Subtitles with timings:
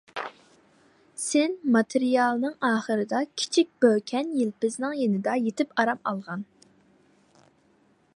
[1.23, 6.49] سىن ماتېرىيالىنىڭ ئاخىرىدا كىچىك بۆكەن يىلپىزنىڭ يېنىدا يېتىپ ئارام ئالغان.